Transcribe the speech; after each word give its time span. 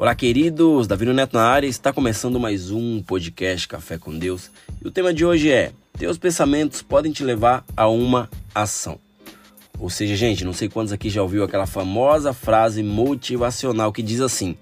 Olá, 0.00 0.14
queridos! 0.14 0.86
Davi 0.86 1.04
Neto 1.04 1.34
na 1.34 1.44
área 1.44 1.66
está 1.66 1.92
começando 1.92 2.40
mais 2.40 2.70
um 2.70 3.02
podcast 3.02 3.68
Café 3.68 3.98
com 3.98 4.18
Deus. 4.18 4.50
E 4.82 4.88
o 4.88 4.90
tema 4.90 5.12
de 5.12 5.26
hoje 5.26 5.50
é: 5.50 5.72
Teus 5.98 6.16
pensamentos 6.16 6.80
podem 6.80 7.12
te 7.12 7.22
levar 7.22 7.62
a 7.76 7.86
uma 7.86 8.26
ação. 8.54 8.98
Ou 9.78 9.90
seja, 9.90 10.16
gente, 10.16 10.42
não 10.42 10.54
sei 10.54 10.70
quantos 10.70 10.90
aqui 10.90 11.10
já 11.10 11.20
ouviu 11.20 11.44
aquela 11.44 11.66
famosa 11.66 12.32
frase 12.32 12.82
motivacional 12.82 13.92
que 13.92 14.02
diz 14.02 14.22
assim: 14.22 14.56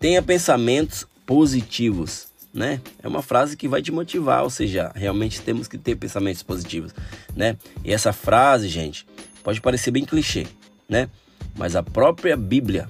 Tenha 0.00 0.20
pensamentos 0.20 1.06
positivos, 1.24 2.26
né? 2.52 2.80
É 3.00 3.06
uma 3.06 3.22
frase 3.22 3.56
que 3.56 3.68
vai 3.68 3.80
te 3.80 3.92
motivar, 3.92 4.42
ou 4.42 4.50
seja, 4.50 4.90
realmente 4.96 5.40
temos 5.40 5.68
que 5.68 5.78
ter 5.78 5.94
pensamentos 5.94 6.42
positivos, 6.42 6.92
né? 7.36 7.56
E 7.84 7.92
essa 7.92 8.12
frase, 8.12 8.66
gente, 8.66 9.06
pode 9.44 9.60
parecer 9.60 9.92
bem 9.92 10.04
clichê, 10.04 10.48
né? 10.88 11.08
Mas 11.56 11.76
a 11.76 11.82
própria 11.84 12.36
Bíblia 12.36 12.88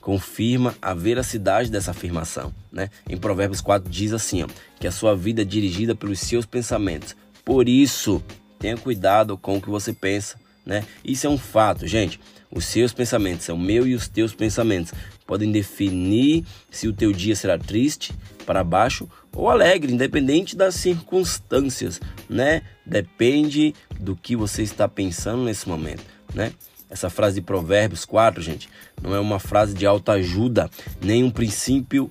confirma 0.00 0.74
a 0.80 0.94
veracidade 0.94 1.70
dessa 1.70 1.90
afirmação. 1.90 2.52
Né? 2.72 2.90
Em 3.08 3.16
Provérbios 3.16 3.60
4 3.60 3.90
diz 3.90 4.12
assim: 4.12 4.42
ó, 4.42 4.48
que 4.78 4.86
a 4.86 4.92
sua 4.92 5.14
vida 5.14 5.42
é 5.42 5.44
dirigida 5.44 5.94
pelos 5.94 6.20
seus 6.20 6.46
pensamentos. 6.46 7.14
Por 7.44 7.68
isso, 7.68 8.22
tenha 8.58 8.76
cuidado 8.76 9.36
com 9.36 9.56
o 9.56 9.62
que 9.62 9.70
você 9.70 9.92
pensa. 9.92 10.38
Né? 10.64 10.84
Isso 11.04 11.26
é 11.26 11.30
um 11.30 11.38
fato, 11.38 11.86
gente. 11.86 12.20
Os 12.50 12.64
seus 12.64 12.92
pensamentos 12.92 13.44
são 13.44 13.56
meu 13.56 13.86
e 13.86 13.94
os 13.94 14.08
teus 14.08 14.34
pensamentos 14.34 14.92
podem 15.26 15.52
definir 15.52 16.44
se 16.70 16.88
o 16.88 16.92
teu 16.92 17.12
dia 17.12 17.36
será 17.36 17.56
triste, 17.56 18.12
para 18.44 18.64
baixo 18.64 19.08
ou 19.32 19.48
alegre, 19.48 19.92
independente 19.92 20.56
das 20.56 20.74
circunstâncias, 20.74 22.00
né? 22.28 22.62
Depende 22.84 23.72
do 24.00 24.16
que 24.16 24.34
você 24.34 24.62
está 24.62 24.88
pensando 24.88 25.44
nesse 25.44 25.68
momento, 25.68 26.02
né? 26.34 26.52
Essa 26.90 27.08
frase 27.08 27.36
de 27.36 27.40
Provérbios 27.42 28.04
4, 28.04 28.42
gente, 28.42 28.68
não 29.00 29.14
é 29.14 29.20
uma 29.20 29.38
frase 29.38 29.72
de 29.74 29.86
autoajuda, 29.86 30.68
nem 31.00 31.22
um 31.22 31.30
princípio 31.30 32.10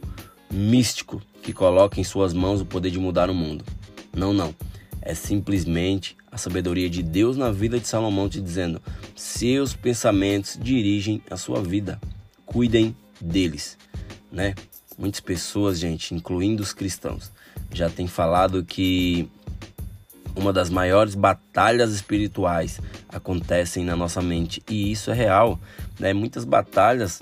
místico 0.50 1.22
que 1.44 1.52
coloca 1.52 2.00
em 2.00 2.04
suas 2.04 2.34
mãos 2.34 2.62
o 2.62 2.66
poder 2.66 2.90
de 2.90 2.98
mudar 2.98 3.30
o 3.30 3.36
mundo. 3.36 3.66
Não, 4.16 4.34
não. 4.34 4.56
É 5.02 5.14
simplesmente 5.14 6.16
a 6.32 6.38
sabedoria 6.38 6.90
de 6.90 7.04
Deus 7.04 7.36
na 7.36 7.52
vida 7.52 7.80
de 7.80 7.88
Salomão 7.88 8.30
te 8.30 8.40
dizendo: 8.40 8.82
seus 9.16 9.74
pensamentos 9.74 10.58
dirigem 10.62 11.22
a 11.30 11.36
sua 11.36 11.62
vida. 11.62 12.00
Cuidem 12.46 12.96
deles, 13.20 13.78
né? 14.32 14.56
Muitas 14.98 15.20
pessoas, 15.20 15.80
gente, 15.80 16.14
incluindo 16.14 16.62
os 16.62 16.74
cristãos, 16.74 17.32
já 17.72 17.90
têm 17.90 18.08
falado 18.08 18.66
que 18.66 19.30
uma 20.36 20.54
das 20.54 20.70
maiores 20.70 21.16
batalhas 21.16 21.92
espirituais 21.92 22.80
acontecem 23.08 23.84
na 23.84 23.96
nossa 23.96 24.22
mente 24.22 24.62
e 24.70 24.92
isso 24.92 25.12
é 25.12 25.14
real, 25.14 25.60
né? 26.00 26.14
Muitas 26.14 26.46
batalhas 26.46 27.22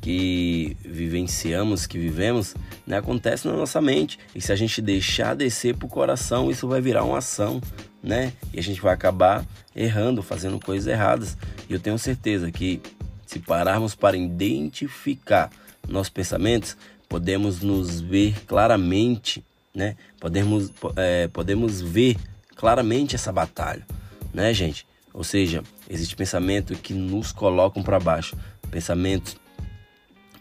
que 0.00 0.76
vivenciamos, 0.84 1.86
que 1.86 1.98
vivemos, 1.98 2.54
né, 2.86 2.98
acontecem 2.98 3.50
na 3.50 3.56
nossa 3.56 3.80
mente 3.80 4.18
e 4.34 4.40
se 4.40 4.52
a 4.52 4.56
gente 4.56 4.80
deixar 4.80 5.34
descer 5.34 5.74
para 5.74 5.86
o 5.86 5.88
coração, 5.88 6.50
isso 6.50 6.68
vai 6.68 6.80
virar 6.80 7.04
uma 7.04 7.18
ação, 7.18 7.60
né? 8.02 8.32
E 8.52 8.58
a 8.58 8.62
gente 8.62 8.80
vai 8.80 8.94
acabar 8.94 9.44
errando, 9.74 10.22
fazendo 10.22 10.58
coisas 10.60 10.86
erradas. 10.86 11.36
E 11.68 11.72
eu 11.72 11.80
tenho 11.80 11.98
certeza 11.98 12.50
que 12.50 12.80
se 13.26 13.38
pararmos 13.38 13.94
para 13.94 14.16
identificar 14.16 15.50
nossos 15.86 16.10
pensamentos, 16.10 16.76
podemos 17.08 17.60
nos 17.60 18.00
ver 18.00 18.34
claramente, 18.46 19.44
né? 19.74 19.96
Podemos, 20.20 20.70
é, 20.96 21.28
podemos 21.28 21.80
ver 21.80 22.16
claramente 22.58 23.14
essa 23.14 23.32
batalha, 23.32 23.86
né, 24.34 24.52
gente? 24.52 24.84
Ou 25.14 25.24
seja, 25.24 25.62
existe 25.88 26.14
pensamento 26.14 26.74
que 26.74 26.92
nos 26.92 27.32
colocam 27.32 27.82
para 27.82 27.98
baixo, 27.98 28.36
pensamentos 28.70 29.36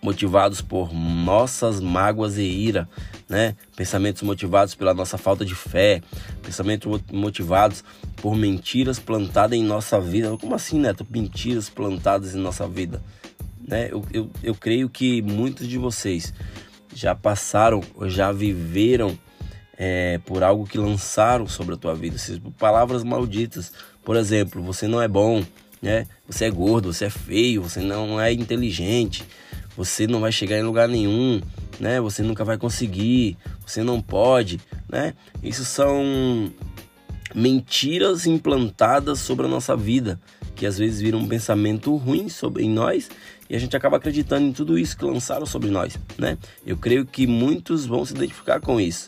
motivados 0.02 0.60
por 0.60 0.94
nossas 0.94 1.80
mágoas 1.80 2.38
e 2.38 2.44
ira, 2.44 2.90
né? 3.30 3.56
Pensamentos 3.76 4.24
motivados 4.24 4.74
pela 4.74 4.94
nossa 4.94 5.18
falta 5.18 5.46
de 5.46 5.56
fé, 5.56 6.02
pensamentos 6.42 7.02
motivados 7.12 7.84
por 8.16 8.36
mentiras 8.36 9.00
plantadas 9.00 9.58
em 9.58 9.64
nossa 9.64 10.00
vida. 10.00 10.36
Como 10.38 10.56
assim, 10.56 10.80
Neto? 10.80 11.06
Mentiras 11.10 11.70
plantadas 11.70 12.36
em 12.36 12.40
nossa 12.40 12.68
vida, 12.68 13.02
né? 13.66 13.90
Eu, 13.92 14.04
eu, 14.12 14.30
eu 14.44 14.56
creio 14.56 14.90
que 14.90 15.22
muitos 15.22 15.68
de 15.68 15.78
vocês 15.78 16.34
já 16.94 17.14
passaram 17.14 17.82
ou 17.96 18.10
já 18.10 18.32
viveram 18.32 19.18
é, 19.78 20.20
por 20.26 20.44
algo 20.44 20.66
que 20.66 20.78
lançaram 20.78 21.48
sobre 21.48 21.76
a 21.76 21.78
tua 21.78 21.94
vida, 21.94 22.18
seja 22.18 22.40
por 22.42 22.52
palavras 22.52 23.04
malditas. 23.04 23.72
Por 24.04 24.16
exemplo, 24.16 24.62
você 24.64 24.88
não 24.88 25.02
é 25.02 25.08
bom, 25.08 25.44
né? 25.82 26.08
Você 26.28 26.46
é 26.46 26.50
gordo, 26.50 26.92
você 26.92 27.06
é 27.06 27.10
feio, 27.10 27.62
você 27.62 27.82
não 27.82 28.20
é 28.20 28.34
inteligente, 28.34 29.24
você 29.76 30.08
não 30.08 30.20
vai 30.20 30.32
chegar 30.32 30.58
em 30.58 30.64
lugar 30.64 30.88
nenhum, 30.88 31.42
né? 31.80 32.02
Você 32.02 32.24
nunca 32.24 32.44
vai 32.44 32.58
conseguir, 32.58 33.38
você 33.66 33.84
não 33.84 34.02
pode, 34.02 34.60
né? 34.90 35.14
Isso 35.44 35.64
são 35.64 36.52
mentiras 37.36 38.26
implantadas 38.26 39.20
sobre 39.20 39.46
a 39.46 39.50
nossa 39.50 39.76
vida, 39.76 40.20
que 40.56 40.66
às 40.66 40.78
vezes 40.78 41.00
viram 41.00 41.20
um 41.20 41.28
pensamento 41.28 41.96
ruim 41.96 42.30
sobre 42.30 42.64
em 42.64 42.70
nós 42.70 43.10
e 43.48 43.56
a 43.56 43.60
gente 43.60 43.78
acaba 43.78 43.98
acreditando 43.98 44.48
em 44.48 44.54
tudo 44.54 44.80
isso 44.80 44.98
que 44.98 45.06
lançaram 45.06 45.46
sobre 45.46 45.70
nós, 45.70 46.00
né? 46.18 46.36
Eu 46.66 46.78
creio 46.78 47.06
que 47.06 47.28
muitos 47.28 47.86
vão 47.86 48.04
se 48.04 48.16
identificar 48.16 48.60
com 48.60 48.82
isso 48.82 49.08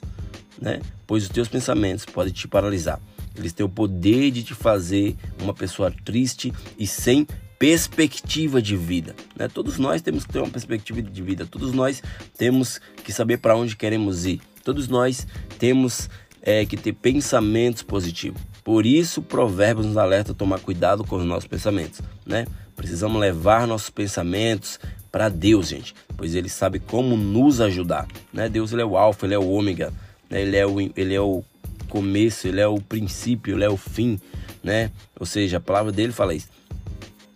né? 0.62 0.82
Pois 1.06 1.24
os 1.24 1.30
teus 1.30 1.48
pensamentos 1.48 2.06
podem 2.06 2.34
te 2.34 2.48
paralisar. 2.48 3.00
Eles 3.36 3.54
têm 3.54 3.66
o 3.66 3.70
poder 3.70 4.32
de 4.32 4.44
te 4.44 4.54
fazer 4.54 5.16
uma 5.42 5.54
pessoa 5.54 5.94
triste 6.04 6.52
e 6.78 6.86
sem 6.86 7.26
perspectiva 7.58 8.62
de 8.62 8.76
vida. 8.76 9.16
Né? 9.36 9.48
Todos 9.48 9.78
nós 9.78 10.02
temos 10.02 10.26
que 10.26 10.34
ter 10.34 10.40
uma 10.40 10.50
perspectiva 10.50 11.02
de 11.02 11.22
vida. 11.22 11.46
Todos 11.46 11.74
nós 11.74 12.02
temos 12.38 12.80
que 13.04 13.12
saber 13.12 13.38
para 13.38 13.56
onde 13.56 13.76
queremos 13.76 14.26
ir. 14.26 14.42
Todos 14.64 14.88
nós 14.88 15.28
temos 15.58 16.10
é, 16.42 16.66
que 16.66 16.78
ter 16.78 16.94
pensamentos 16.94 17.84
positivos. 17.84 18.42
Por 18.64 18.86
isso, 18.86 19.22
Provérbios 19.22 19.86
nos 19.86 19.98
alerta 19.98 20.32
a 20.32 20.36
tomar 20.36 20.60
cuidado 20.60 21.04
com 21.04 21.18
os 21.18 21.26
nossos 21.26 21.48
pensamentos, 21.48 22.02
né? 22.26 22.46
Precisamos 22.76 23.20
levar 23.20 23.66
nossos 23.66 23.90
pensamentos 23.90 24.80
para 25.12 25.28
Deus, 25.28 25.70
gente, 25.70 25.96
pois 26.16 26.36
Ele 26.36 26.48
sabe 26.48 26.80
como 26.80 27.18
nos 27.18 27.60
ajudar, 27.62 28.08
né? 28.32 28.48
Deus 28.48 28.72
ele 28.72 28.82
é 28.82 28.86
o 28.86 28.96
alfa, 28.96 29.26
ele 29.26 29.34
é 29.34 29.40
o 29.40 29.50
ômega, 29.50 29.92
né? 30.30 30.42
ele, 30.42 30.58
é 30.58 30.66
o, 30.66 30.80
ele 30.80 31.14
é 31.14 31.22
o 31.22 31.44
começo, 31.88 32.48
ele 32.48 32.62
é 32.62 32.68
o 32.68 32.80
princípio, 32.80 33.56
ele 33.56 33.64
é 33.64 33.70
o 33.70 33.78
fim, 33.78 34.20
né? 34.64 34.92
Ou 35.20 35.26
seja, 35.26 35.58
a 35.58 35.62
palavra 35.62 35.92
dele 35.92 36.14
fala 36.14 36.34
isso. 36.34 36.48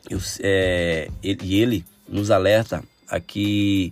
Eu, 0.09 0.19
é, 0.41 1.09
ele, 1.23 1.39
e 1.43 1.59
ele 1.59 1.85
nos 2.07 2.29
alerta 2.29 2.83
a 3.09 3.19
que 3.19 3.91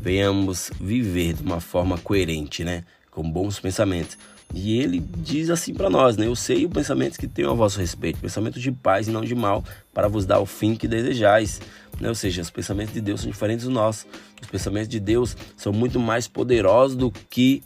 venhamos 0.00 0.70
viver 0.80 1.34
de 1.34 1.42
uma 1.42 1.60
forma 1.60 1.98
coerente, 1.98 2.64
né? 2.64 2.84
Com 3.10 3.28
bons 3.28 3.58
pensamentos. 3.58 4.16
E 4.54 4.78
ele 4.78 5.00
diz 5.18 5.50
assim 5.50 5.74
para 5.74 5.90
nós, 5.90 6.16
né? 6.16 6.26
Eu 6.26 6.36
sei 6.36 6.64
os 6.64 6.72
pensamentos 6.72 7.16
que 7.16 7.26
tenho 7.26 7.50
a 7.50 7.54
vosso 7.54 7.80
respeito, 7.80 8.20
pensamentos 8.20 8.62
de 8.62 8.70
paz 8.70 9.08
e 9.08 9.10
não 9.10 9.22
de 9.22 9.34
mal, 9.34 9.64
para 9.92 10.08
vos 10.08 10.24
dar 10.24 10.38
o 10.38 10.46
fim 10.46 10.74
que 10.74 10.86
desejais. 10.86 11.60
Né? 12.00 12.08
Ou 12.08 12.14
seja, 12.14 12.42
os 12.42 12.50
pensamentos 12.50 12.94
de 12.94 13.00
Deus 13.00 13.22
são 13.22 13.30
diferentes 13.30 13.64
dos 13.64 13.74
nossos. 13.74 14.06
Os 14.40 14.48
pensamentos 14.48 14.88
de 14.88 15.00
Deus 15.00 15.36
são 15.56 15.72
muito 15.72 15.98
mais 15.98 16.28
poderosos 16.28 16.96
do 16.96 17.10
que 17.10 17.62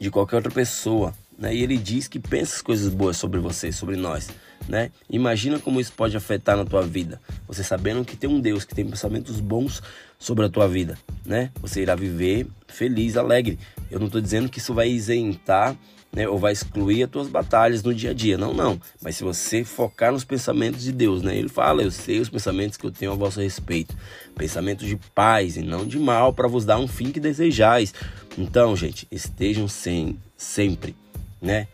de 0.00 0.10
qualquer 0.10 0.36
outra 0.36 0.50
pessoa. 0.50 1.14
Né? 1.38 1.54
E 1.54 1.62
ele 1.62 1.76
diz 1.76 2.08
que 2.08 2.18
pensa 2.18 2.56
as 2.56 2.62
coisas 2.62 2.92
boas 2.92 3.16
sobre 3.16 3.38
você, 3.40 3.70
sobre 3.70 3.96
nós. 3.96 4.30
Né? 4.68 4.90
Imagina 5.08 5.58
como 5.58 5.80
isso 5.80 5.92
pode 5.92 6.16
afetar 6.16 6.56
na 6.56 6.64
tua 6.64 6.82
vida. 6.82 7.20
Você 7.46 7.62
sabendo 7.62 8.04
que 8.04 8.16
tem 8.16 8.28
um 8.28 8.40
Deus 8.40 8.64
que 8.64 8.74
tem 8.74 8.86
pensamentos 8.86 9.38
bons 9.40 9.82
sobre 10.18 10.46
a 10.46 10.48
tua 10.48 10.66
vida, 10.66 10.98
né? 11.24 11.50
Você 11.60 11.82
irá 11.82 11.94
viver 11.94 12.46
feliz, 12.66 13.16
alegre. 13.16 13.58
Eu 13.90 13.98
não 13.98 14.06
estou 14.06 14.20
dizendo 14.20 14.48
que 14.48 14.58
isso 14.58 14.72
vai 14.72 14.88
isentar 14.88 15.76
né, 16.16 16.26
ou 16.26 16.38
vai 16.38 16.50
excluir 16.50 17.02
as 17.02 17.10
tuas 17.10 17.28
batalhas 17.28 17.82
no 17.82 17.94
dia 17.94 18.12
a 18.12 18.14
dia. 18.14 18.38
Não, 18.38 18.54
não. 18.54 18.80
Mas 19.02 19.16
se 19.16 19.22
você 19.22 19.62
focar 19.62 20.10
nos 20.10 20.24
pensamentos 20.24 20.82
de 20.82 20.90
Deus, 20.90 21.20
né? 21.20 21.36
Ele 21.36 21.50
fala: 21.50 21.82
Eu 21.82 21.90
sei 21.90 22.18
os 22.18 22.30
pensamentos 22.30 22.78
que 22.78 22.86
eu 22.86 22.90
tenho 22.90 23.12
a 23.12 23.14
vosso 23.14 23.38
respeito, 23.38 23.94
pensamentos 24.34 24.88
de 24.88 24.96
paz 25.14 25.58
e 25.58 25.62
não 25.62 25.86
de 25.86 25.98
mal, 25.98 26.32
para 26.32 26.48
vos 26.48 26.64
dar 26.64 26.78
um 26.78 26.88
fim 26.88 27.12
que 27.12 27.20
desejais. 27.20 27.92
Então, 28.38 28.74
gente, 28.74 29.06
estejam 29.10 29.68
sem, 29.68 30.18
sempre, 30.38 30.96
né? 31.40 31.68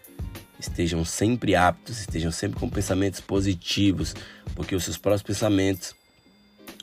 Estejam 0.58 1.04
sempre 1.04 1.54
aptos, 1.54 2.00
estejam 2.00 2.32
sempre 2.32 2.58
com 2.58 2.68
pensamentos 2.68 3.20
positivos, 3.20 4.12
porque 4.56 4.74
os 4.74 4.82
seus 4.82 4.98
próprios 4.98 5.22
pensamentos 5.22 5.94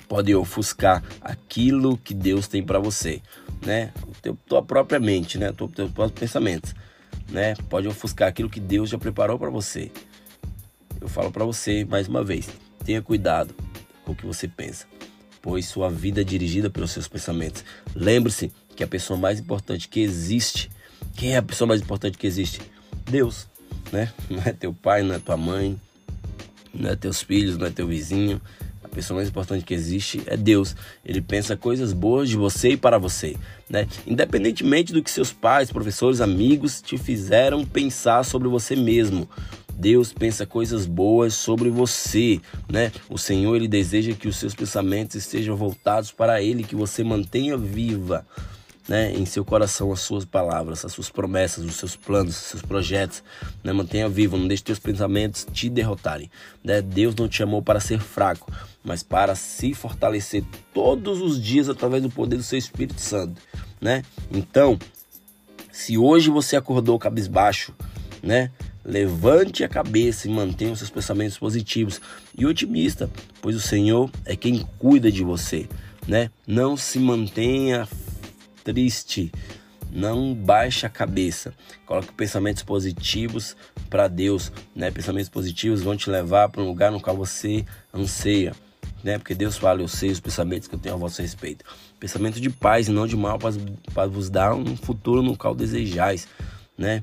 podem 0.07 0.33
ofuscar 0.33 1.03
aquilo 1.21 1.97
que 1.97 2.13
Deus 2.13 2.47
tem 2.47 2.63
para 2.63 2.79
você, 2.79 3.21
né? 3.61 3.91
Teu, 4.21 4.37
tua 4.47 4.63
própria 4.63 4.99
mente, 4.99 5.37
né? 5.37 5.51
Teu, 5.51 5.67
teus 5.67 5.91
próprios 5.91 6.19
pensamentos 6.19 6.73
né? 7.31 7.55
Pode 7.69 7.87
ofuscar 7.87 8.27
aquilo 8.27 8.49
que 8.49 8.59
Deus 8.59 8.89
já 8.89 8.97
preparou 8.97 9.37
para 9.37 9.49
você. 9.49 9.91
Eu 10.99 11.07
falo 11.07 11.31
para 11.31 11.45
você 11.45 11.85
mais 11.85 12.07
uma 12.07 12.23
vez: 12.23 12.49
tenha 12.83 13.01
cuidado 13.01 13.55
com 14.03 14.11
o 14.11 14.15
que 14.15 14.25
você 14.25 14.47
pensa, 14.47 14.85
pois 15.41 15.65
sua 15.65 15.89
vida 15.89 16.21
é 16.21 16.23
dirigida 16.23 16.69
pelos 16.69 16.91
seus 16.91 17.07
pensamentos. 17.07 17.63
Lembre-se 17.95 18.51
que 18.75 18.83
a 18.83 18.87
pessoa 18.87 19.17
mais 19.19 19.39
importante 19.39 19.87
que 19.87 19.99
existe, 19.99 20.69
quem 21.15 21.33
é 21.33 21.37
a 21.37 21.43
pessoa 21.43 21.67
mais 21.67 21.81
importante 21.81 22.17
que 22.17 22.27
existe? 22.27 22.61
Deus, 23.05 23.47
né? 23.91 24.11
Não 24.29 24.41
é 24.43 24.53
teu 24.53 24.73
pai, 24.73 25.03
não 25.03 25.15
é 25.15 25.19
tua 25.19 25.37
mãe, 25.37 25.79
não 26.73 26.89
é 26.89 26.95
teus 26.95 27.21
filhos, 27.21 27.57
não 27.57 27.67
é 27.67 27.69
teu 27.69 27.87
vizinho. 27.87 28.39
Pessoa 28.99 29.15
mais 29.17 29.29
importante 29.29 29.63
que 29.63 29.73
existe 29.73 30.21
é 30.25 30.35
Deus. 30.35 30.75
Ele 31.05 31.21
pensa 31.21 31.55
coisas 31.55 31.93
boas 31.93 32.27
de 32.27 32.35
você 32.35 32.71
e 32.71 32.77
para 32.77 32.97
você, 32.97 33.37
né? 33.69 33.87
Independentemente 34.05 34.91
do 34.91 35.01
que 35.01 35.09
seus 35.09 35.31
pais, 35.31 35.71
professores, 35.71 36.19
amigos 36.19 36.81
te 36.81 36.97
fizeram 36.97 37.65
pensar 37.65 38.23
sobre 38.25 38.49
você 38.49 38.75
mesmo. 38.75 39.27
Deus 39.73 40.11
pensa 40.11 40.45
coisas 40.45 40.85
boas 40.85 41.33
sobre 41.33 41.69
você, 41.69 42.41
né? 42.69 42.91
O 43.09 43.17
Senhor 43.17 43.55
ele 43.55 43.69
deseja 43.69 44.13
que 44.13 44.27
os 44.27 44.35
seus 44.35 44.53
pensamentos 44.53 45.15
estejam 45.15 45.55
voltados 45.55 46.11
para 46.11 46.41
ele, 46.41 46.65
que 46.65 46.75
você 46.75 47.01
mantenha 47.01 47.57
viva 47.57 48.27
né, 48.89 49.13
em 49.13 49.23
seu 49.23 49.45
coração 49.45 49.91
as 49.93 49.99
suas 49.99 50.25
palavras, 50.25 50.83
as 50.83 50.91
suas 50.91 51.11
promessas, 51.11 51.63
os 51.63 51.75
seus 51.75 51.95
planos, 51.95 52.35
os 52.35 52.47
seus 52.47 52.61
projetos. 52.63 53.23
Né, 53.63 53.71
mantenha 53.71 54.09
vivo, 54.09 54.35
não 54.35 54.47
deixe 54.47 54.63
teus 54.63 54.79
pensamentos 54.79 55.45
te 55.53 55.69
derrotarem. 55.69 56.29
Né? 56.63 56.81
Deus 56.81 57.13
não 57.13 57.27
te 57.27 57.37
chamou 57.37 57.61
para 57.61 57.79
ser 57.79 57.99
fraco, 57.99 58.51
mas 58.83 59.03
para 59.03 59.35
se 59.35 59.75
fortalecer 59.75 60.43
todos 60.73 61.21
os 61.21 61.39
dias 61.39 61.69
através 61.69 62.01
do 62.01 62.09
poder 62.09 62.37
do 62.37 62.43
seu 62.43 62.57
Espírito 62.57 62.99
Santo. 62.99 63.39
Né? 63.79 64.03
Então, 64.31 64.79
se 65.71 65.95
hoje 65.95 66.31
você 66.31 66.55
acordou 66.55 66.97
cabisbaixo, 66.97 67.73
né? 68.23 68.51
Levante 68.83 69.63
a 69.63 69.69
cabeça 69.69 70.27
e 70.27 70.31
mantenha 70.31 70.71
os 70.71 70.79
seus 70.79 70.89
pensamentos 70.89 71.37
positivos 71.37 72.01
e 72.35 72.45
otimista, 72.45 73.09
pois 73.41 73.55
o 73.55 73.61
Senhor 73.61 74.09
é 74.25 74.35
quem 74.35 74.67
cuida 74.79 75.11
de 75.11 75.23
você, 75.23 75.67
né? 76.07 76.31
Não 76.47 76.75
se 76.75 76.97
mantenha 76.97 77.87
triste. 78.63 79.31
Não 79.91 80.35
baixe 80.35 80.85
a 80.85 80.89
cabeça. 80.89 81.53
Coloque 81.85 82.13
pensamentos 82.13 82.61
positivos 82.61 83.55
para 83.89 84.07
Deus, 84.07 84.51
né? 84.75 84.91
Pensamentos 84.91 85.29
positivos 85.29 85.81
vão 85.81 85.97
te 85.97 86.09
levar 86.09 86.49
para 86.49 86.61
um 86.61 86.67
lugar 86.67 86.91
no 86.91 87.01
qual 87.01 87.17
você 87.17 87.65
anseia, 87.93 88.53
né? 89.03 89.17
Porque 89.17 89.33
Deus 89.33 89.57
fala, 89.57 89.81
eu 89.81 89.87
sei 89.87 90.11
os 90.11 90.19
pensamentos 90.19 90.67
que 90.67 90.75
eu 90.75 90.79
tenho 90.79 90.93
a 90.93 90.97
vosso 90.97 91.21
respeito. 91.21 91.65
Pensamento 91.99 92.39
de 92.39 92.49
paz 92.49 92.87
e 92.87 92.91
não 92.91 93.07
de 93.07 93.17
mal 93.17 93.39
para, 93.39 94.07
vos 94.07 94.29
dar 94.29 94.53
um 94.53 94.77
futuro 94.77 95.23
no 95.23 95.35
qual 95.35 95.55
desejais, 95.55 96.27
né? 96.77 97.01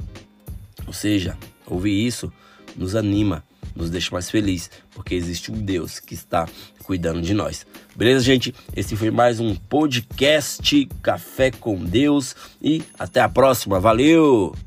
Ou 0.86 0.92
seja, 0.92 1.36
ouvir 1.66 2.06
isso 2.06 2.32
nos 2.76 2.94
anima, 2.94 3.42
nos 3.76 3.90
deixa 3.90 4.10
mais 4.12 4.30
felizes, 4.30 4.70
porque 4.92 5.14
existe 5.14 5.52
um 5.52 5.54
Deus 5.54 6.00
que 6.00 6.14
está 6.14 6.48
cuidando 6.82 7.20
de 7.20 7.34
nós. 7.34 7.66
Beleza, 7.94 8.24
gente? 8.24 8.54
Esse 8.74 8.96
foi 8.96 9.10
mais 9.10 9.40
um 9.40 9.54
podcast 9.54 10.88
Café 11.02 11.50
com 11.50 11.84
Deus 11.84 12.34
e 12.62 12.82
até 12.98 13.20
a 13.20 13.28
próxima. 13.28 13.78
Valeu! 13.78 14.65